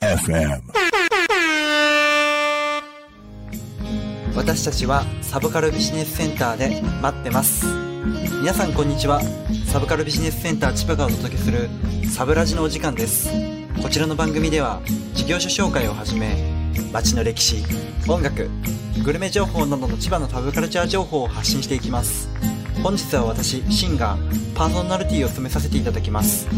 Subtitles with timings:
[0.00, 0.62] FM.
[4.34, 7.66] 私たちはサブカルビジネスセンターで待ってます
[8.40, 9.20] 皆さんこんにちは
[9.66, 11.68] サブカルビジネスセンター千葉がお届けする
[12.08, 13.28] サブラジのお時間です
[13.82, 14.80] こちらの番組では
[15.12, 16.34] 事業所紹介をはじめ
[16.92, 17.62] 街の歴史
[18.08, 18.48] 音楽
[19.04, 22.30] グルメ情報などの千葉のサブカルチャー情報を発信していきます。
[22.82, 24.16] 本日は私シンが
[24.54, 26.48] パーソナリティを務めさせていただきます。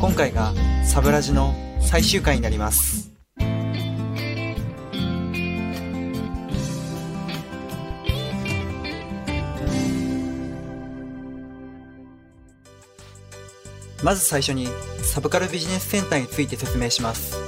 [0.00, 0.54] 今回が
[0.86, 3.10] サブラジの最終回になります。
[14.04, 14.68] まず最初に
[15.02, 17.47] サブカルビジネスセンターについて説明します。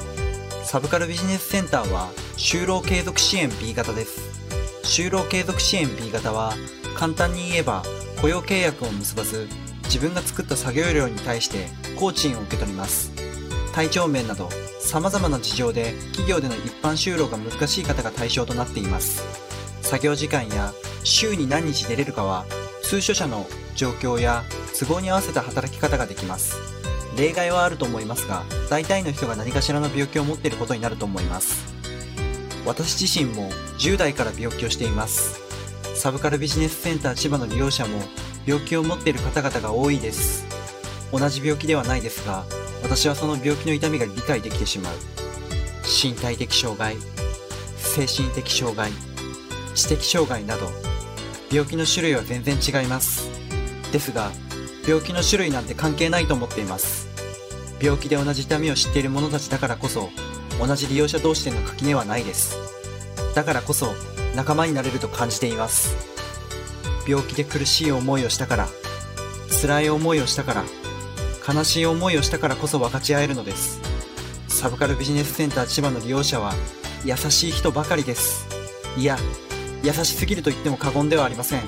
[0.71, 4.21] サブカルビジネスセンターは就労継続支援 B 型です。
[4.85, 6.55] 就労継続支援 B 型は
[6.95, 7.83] 簡単に言えば
[8.21, 9.49] 雇用契約を結ばず
[9.87, 11.67] 自分が作った作業量に対して
[11.99, 13.11] 工賃を受け取ります。
[13.75, 19.25] 体調面など様々な事情で企業での一般就労が難しい方が対象となっています。
[19.83, 22.47] 作業時間や週に何日出れるかは
[22.85, 24.45] 通所者の状況や
[24.79, 26.80] 都合に合わせた働き方ができます。
[27.21, 31.75] 例外はあると思いますが、大体の人が何かしらの病気を持っていることになると思います。
[32.65, 35.39] 私自身も10代から病気をしています。
[35.95, 38.01] サブカルビジネスセンター千葉の利用者も
[38.47, 40.47] 病気を持っている方々が多いです。
[41.13, 42.47] 同じ病気ではないですが、
[42.83, 44.95] 私はその病気の痛みが理解できてしまう。
[45.85, 46.97] 身体的障害、
[47.77, 48.91] 精神的障害、
[49.75, 50.71] 知的障害など、
[51.53, 53.29] 病気の種類は全然違います。
[53.93, 54.33] ですが、
[54.89, 57.00] 病気の種類なんて関係ないと思っています。
[57.81, 60.11] 病気で同じ痛みを知っている者たちだからこそ、
[60.59, 62.59] 同じ利用者同士での垣根はないです。
[63.35, 63.95] だからこそ、
[64.37, 65.97] 仲間になれると感じています。
[67.09, 68.69] 病気で苦しい思いをしたから、
[69.63, 70.65] 辛い思いをしたから、
[71.53, 73.81] 悲しい思いをしたからこそ分かち合えるのです。
[74.49, 76.55] サブカルビジネスセンター千葉の利用者は、
[77.05, 78.47] 優しい人ばかりです。
[78.99, 79.19] いや、
[79.83, 81.63] 優しすぎると言っても過言ではありません。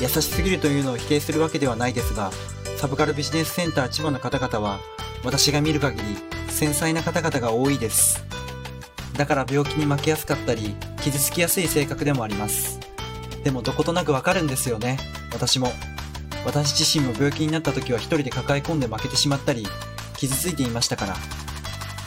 [0.00, 2.30] 優しすぎるというのを否定するわけではないですが、
[2.78, 4.80] サブカルビジネスセンター千葉の方々は、
[5.24, 6.16] 私が見る限り、
[6.48, 8.24] 繊細な方々が多いです。
[9.16, 12.78] だから病気に負けやすかったり、傷つきやすい性格でもあります。
[13.42, 14.98] でもどことなくわかるんですよね、
[15.32, 15.72] 私も。
[16.44, 19.66] 私自身も病気になった時は一人で抱え込んで負けてしまったり、
[20.16, 21.16] 傷ついていましたから。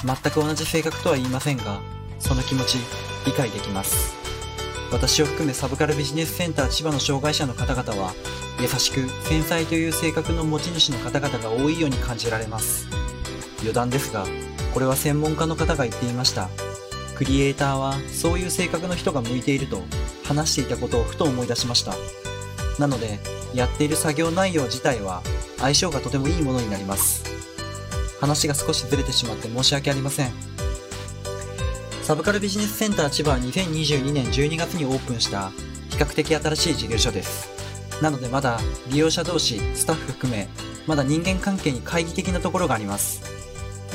[0.04, 1.80] 全く同じ性格とは言いませんが、
[2.20, 2.78] その気持ち、
[3.26, 4.16] 理解できます。
[4.92, 8.14] 私を含めサブカルビジネスセンター千葉の障害者の方々は、
[8.60, 13.01] 優しく繊細という性格の持ち主の方々が多いように感じられます。
[13.62, 14.26] 余談ですが、
[14.74, 16.50] これは専門家の方が言っていました。
[17.16, 19.84] クリエイターはそういう性格の人が向いていると
[20.24, 21.94] 話していたことをふと思い出しました。
[22.80, 23.20] なので、
[23.54, 25.22] やっている作業内容自体は
[25.58, 27.24] 相性がとてもいいものになります。
[28.20, 30.32] 話が少しずれてしまって申し訳ありません。
[32.04, 35.52] サブカルビジネスセンター千葉は2022年12月にオープンした
[35.90, 37.50] 比較的新しい事業所です。
[38.02, 40.50] なのでまだ利用者同士、スタッフ含め、
[40.88, 43.31] まだ人間関係に懐疑的なところがあります。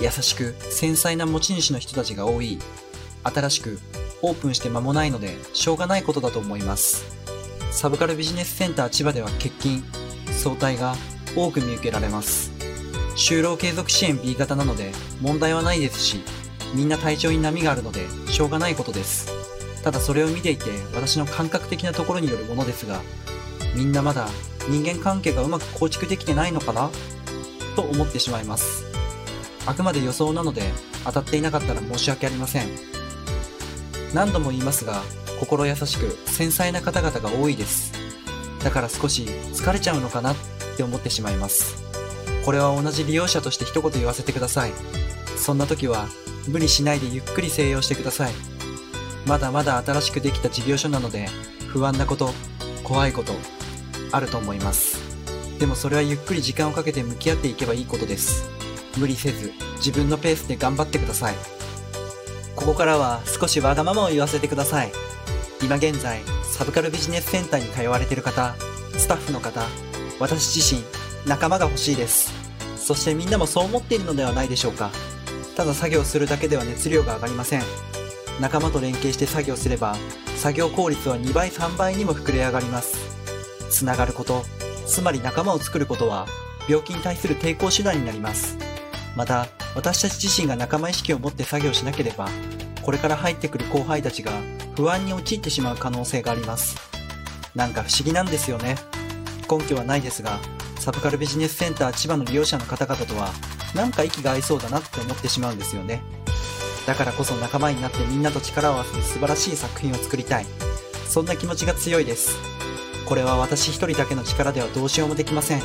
[0.00, 2.58] 優しく繊細な持ち主の人たちが多い。
[3.24, 3.80] 新しく
[4.22, 7.04] オープンして間もないので、しょうがないことだと思います。
[7.70, 9.82] サブカルビジネスセンター千葉では欠勤、
[10.32, 10.94] 早退が
[11.34, 12.52] 多く見受けられます。
[13.16, 16.22] 就労継続支援 B 型なので問題はないですし、
[16.74, 19.30] みんな体調に波があるのでしょうがないことです。
[19.82, 20.64] ただそれを見ていて
[20.94, 23.00] 私の感覚的なところによるものですが、
[23.74, 24.28] みんなまだ
[24.68, 26.90] 人間関係がうまく構築できてないのかな？
[27.74, 28.84] と思ってしまいます。
[29.66, 30.62] あくまで予想なので
[31.04, 32.68] 当たっていなかったら申し訳ありません。
[34.14, 35.02] 何度も言いますが、
[35.40, 37.92] 心優しく繊細な方々が多いです。
[38.62, 40.36] だから少し疲れちゃうのかなっ
[40.76, 41.82] て思ってしまいます。
[42.44, 44.72] これは同じ利用者として一言言わせてください。
[45.36, 46.06] そんな時は
[46.48, 48.32] 無理しないでゆっくり静養してください。
[49.26, 51.28] まだまだ新しくできた事業所なので
[51.66, 52.30] 不安なこと、
[52.84, 53.32] 怖いこと、
[54.12, 55.00] あると思います。
[55.58, 58.55] でもそれはゆっくり時間をかけて向き合っていけばいいことです。
[58.96, 61.34] 無理せず自分のペースで頑張ってください。
[62.54, 64.92] ここからは少しわがままを言わせてください。
[65.62, 68.54] 今現在、サブカルビジネスセンターに通われている方、
[68.96, 69.62] スタッフの方、
[70.18, 70.82] 私自身、
[71.26, 72.32] 仲間が欲しいです。
[72.76, 74.90] そしてみんなもそう思っているのではないでしょうか。
[75.56, 77.62] ただ作業するだけでは熱量が上がりません。
[78.40, 79.96] 仲間と連携して作業すれば、
[80.36, 82.96] 作業効率は2倍3倍にも膨れ上がります。
[83.70, 84.44] つながること、
[84.86, 86.26] つまり仲間を作ることは、
[86.68, 88.65] 病気に対する抵抗手段になります。
[89.16, 92.28] また、私たち自身が仲間意識を持って作業しなければ、
[92.82, 94.30] これから入ってくる後輩たちが
[94.76, 96.76] 不安に陥ってしまう可能性があります。
[97.54, 98.76] なんか不思議なんですよね。
[99.50, 100.38] 根拠はないですが、
[100.78, 103.32] サブカルビジネスセンター千葉の利用者の方々とは、
[103.74, 106.02] なんか息が合いそうだなって思ってしまうんですよね。
[106.86, 110.46] だからこそ仲間になってみんなと力を合わせて素晴らしい作品を作りたい。
[111.08, 112.36] そんな気持ちが強いです。
[113.06, 115.62] これは私一人だけの力ではどうしようもできません。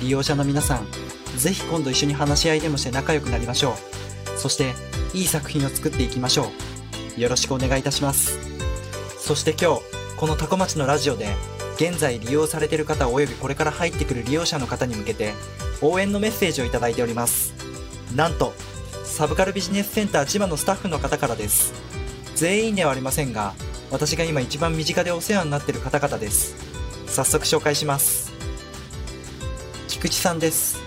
[0.00, 0.86] 利用者の皆さん、
[1.36, 3.74] ぜひ今度一緒に話し合いでもして仲良くなりましょ
[4.36, 4.38] う。
[4.38, 4.74] そして、
[5.14, 6.50] いい作品を作っていきましょ
[7.16, 7.20] う。
[7.20, 8.38] よろしくお願いいたします。
[9.18, 9.82] そして今日、
[10.16, 11.34] このタコ町のラジオで、
[11.76, 15.34] 現在利用されている方及びこれから入ってくる利用者の方に向けて、
[15.80, 17.54] 応援のメッセージをいただいております。
[18.14, 18.52] なんと、
[19.04, 21.72] サブカルビジネスセンター千葉のスタッフの方からです。
[22.34, 23.54] 全員ではありませんが、
[23.90, 26.56] 私が今一番身近でお世話になっている方々です。
[27.06, 28.32] 早速紹介します。
[29.88, 30.81] 菊池さんです。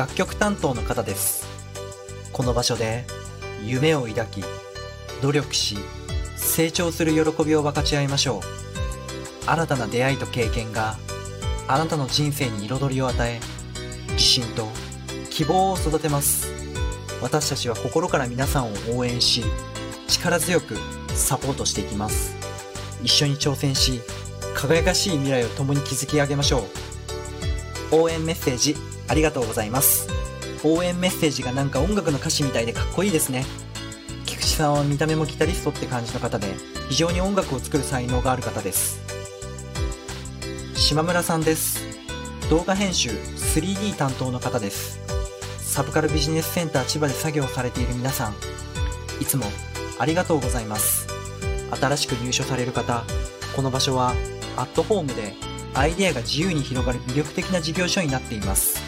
[0.00, 1.46] 楽曲担当の方です。
[2.32, 3.04] この場所で
[3.62, 4.42] 夢を抱き、
[5.20, 5.76] 努力し、
[6.36, 9.46] 成長する喜びを分かち合いましょう。
[9.46, 10.96] 新たな出会いと経験が
[11.68, 13.40] あなたの人生に彩りを与え、
[14.12, 14.68] 自信と
[15.28, 16.48] 希望を育てます。
[17.20, 19.44] 私たちは心から皆さんを応援し、
[20.08, 22.34] 力強くサポートしていきます。
[23.02, 24.00] 一緒に挑戦し、
[24.54, 26.60] 輝かしい未来を共に築き上げましょ
[27.90, 27.96] う。
[27.96, 28.76] 応援メッセージ
[29.10, 30.08] ありがとうございます。
[30.62, 33.44] 応援メッセージがなんか音楽の歌詞みたいでかっこいいですね。
[34.24, 36.46] 菊池さんは見た目もギタリストって感じの方で、
[36.88, 39.00] 非常に音楽を作る才能がある方です。
[40.76, 41.80] 島村さんです。
[42.50, 45.00] 動画編集 3D 担当の方です。
[45.58, 48.34] サブカルビジネスセンター千葉で作業されている皆さん、
[49.20, 49.46] いつも
[49.98, 51.08] ありがとうございます。
[51.80, 53.02] 新しく入所される方、
[53.56, 54.14] この場所は
[54.56, 55.34] アットホームで
[55.74, 58.79] アイデアが自由に広がる魅力的な事業所になっています。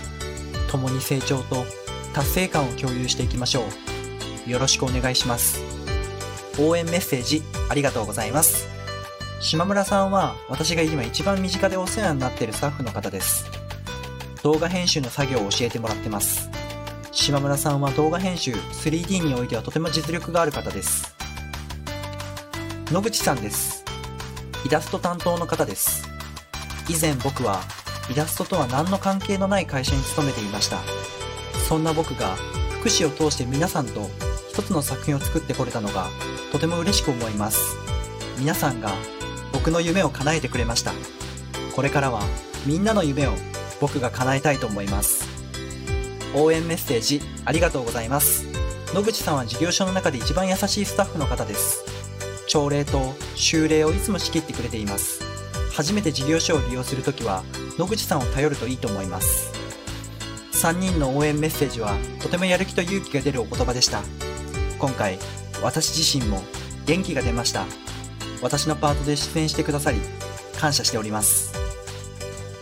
[0.73, 1.67] 共に成長と
[2.15, 3.65] 達成感を共有していきましょ
[4.47, 4.51] う。
[4.51, 5.61] よろしくお願いします。
[6.59, 8.67] 応援メッセージありがとうございます。
[9.41, 13.51] 島村さんは私が今一番身近でお世話になっているスタッフの方です。
[14.43, 16.49] 動画編集の作業を教えてもらってます。
[17.13, 21.15] 島村さんは動画編集 3D においてはとても実力がある方です。
[22.91, 23.85] 野口さんです。
[24.65, 26.09] イラスト担当の方です。
[26.89, 27.61] 以前僕は
[28.11, 30.79] イラストとは何の関係のない会社に勤めていました。
[31.69, 32.37] そんな僕が
[32.81, 34.11] 福祉を通して皆さんと
[34.51, 36.09] 一つの作品を作ってこれたのが
[36.51, 37.77] とても嬉しく思います。
[38.39, 38.93] 皆さんが
[39.53, 40.93] 僕の夢を叶えてくれました。
[41.75, 42.23] これからは
[42.67, 43.33] みんなの夢を
[43.81, 45.29] 僕が叶えたいと思います。
[46.35, 48.47] 応援メッセージありがとうございます。
[48.95, 51.85] 野口さんは事業所の中で一番優しいスタッフの方です。
[52.47, 55.32] 朝礼と修礼をいつも仕切ってくれています。
[55.75, 57.43] 初めて事業所を利用するときは
[57.79, 59.53] 野口さんを頼るといいと思います。
[60.53, 64.03] 3人の応援メッセージはとてもやる気と勇気が出るお言葉でした。
[64.79, 65.19] 今回、
[65.63, 66.43] 私自身も
[66.87, 67.65] 元気が出ました。
[68.43, 69.99] 私のパートで出演してくださり、
[70.59, 71.55] 感謝しております。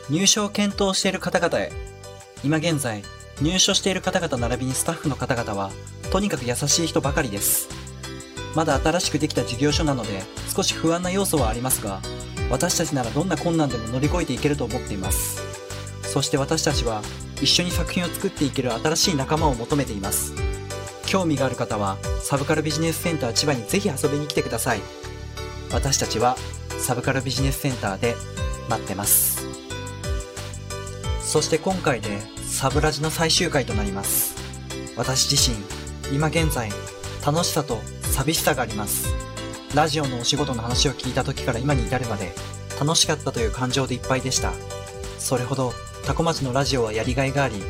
[0.09, 1.73] 入所を検討している方々へ、
[2.45, 3.03] 今現在、
[3.43, 5.71] 入所している方々並びにスタッフの方々は、
[6.11, 7.69] とにかく優しい人ばかりです。
[8.55, 10.23] まだ新しくできた事業所なので、
[10.55, 12.01] 少し不安な要素はありますが、
[12.51, 15.43] 私たちならどんな困難でも乗り越えていけると思っています。
[16.03, 17.03] そして私たちは、
[17.41, 20.35] 一緒に作品を作っていける新しい仲間を求めています。
[21.07, 24.81] 興味がある方は、サブカルビジネスセンター千葉にぜひ遊びに来てください。
[25.73, 26.37] 私たちは、
[26.79, 28.17] サブカルビジネスセンターで
[28.69, 29.47] 待ってます。
[31.21, 34.35] そして今回で、サブラジの最終回となります。
[34.97, 35.57] 私自身、
[36.13, 36.71] 今現在、
[37.25, 39.20] 楽しさと寂しさがあります。
[39.75, 42.33] ラジオのお仕事の話を聞いた時から今に至るまで、
[42.81, 44.53] 楽しかったという感情でいっぱいでした。
[45.19, 45.73] それほど、
[46.05, 47.63] タコ町のラジオはやりがいがあり、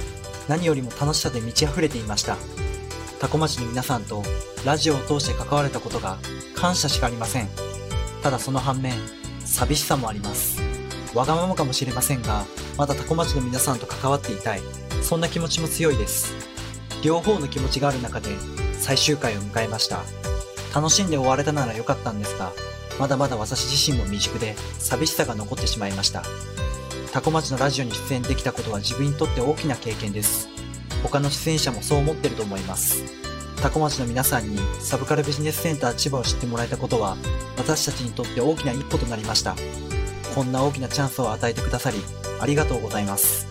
[0.48, 2.38] 何よりも楽しさで満ち溢れていました。
[3.20, 4.22] タコ町の皆さんと
[4.64, 6.16] ラジオを通して関われたことが
[6.54, 7.48] 感謝しかありません。
[8.22, 8.94] ただその反面、
[9.44, 10.58] 寂しさもあります。
[11.14, 12.46] わがままかもしれませんが、
[12.78, 14.62] まだタコ町の皆さんと関わっていたい。
[15.02, 16.32] そんな気持ちも強いです。
[17.04, 18.30] 両方の気持ちがある中で
[18.78, 20.02] 最終回を迎えました。
[20.74, 22.52] 楽しんで終われたなら良かったんですが、
[22.98, 26.22] まだまだ私自身も未熟で寂しさが残ってしまいました。
[27.12, 30.48] タコ町のラジオに出演できたことは自分にとって大きな経験です。
[31.02, 33.02] 他の出演者もそう思ってると思います。
[33.60, 37.16] タコ町の皆さんにサブカルビジネスセンター千葉を知ってもらえたことは
[37.58, 39.56] 私たちにとって大きな一歩となりました。
[40.34, 41.98] こんな大きなチャンスを与えてくださり
[42.40, 43.46] ありがとうございます。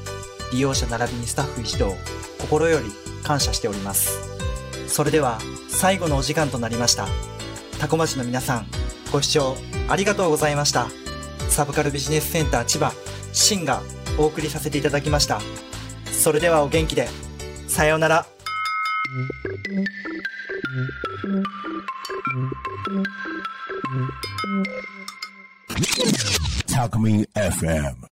[0.51, 1.95] 利用者並びにスタッフ一同
[2.39, 2.85] 心より
[3.23, 4.28] 感謝しております。
[4.89, 7.07] それでは最後のお時間となりました。
[7.79, 8.67] タコ町の皆さん
[9.11, 9.55] ご視聴
[9.87, 10.87] ありがとうございました。
[11.47, 12.91] サブカルビジネスセンター千葉
[13.31, 13.81] シンが
[14.17, 15.39] お送りさせていただきました。
[16.11, 17.07] それではお元気で。
[17.67, 18.25] さようなら。
[26.67, 27.99] Talk Me FM